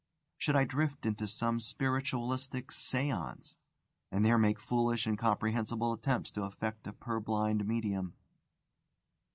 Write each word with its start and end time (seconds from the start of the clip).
Should 0.39 0.55
I 0.55 0.63
drift 0.63 1.03
to 1.03 1.27
some 1.27 1.59
spiritualistic 1.59 2.71
séance, 2.71 3.57
and 4.11 4.25
there 4.25 4.39
make 4.39 4.59
foolish, 4.59 5.05
incomprehensible 5.05 5.93
attempts 5.93 6.31
to 6.31 6.41
affect 6.43 6.87
a 6.87 6.91
purblind 6.93 7.67
medium? 7.67 8.15